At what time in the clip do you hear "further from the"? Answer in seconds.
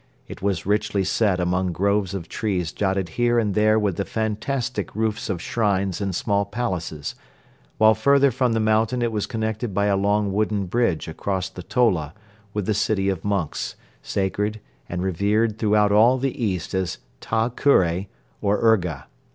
7.93-8.59